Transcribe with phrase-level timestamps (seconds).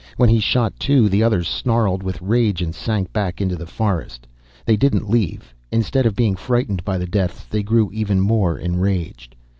[0.17, 4.25] When he shot two, the others snarled with rage and sank back into the forest.
[4.65, 5.53] They didn't leave.
[5.71, 9.35] Instead of being frightened by the deaths they grew even more enraged.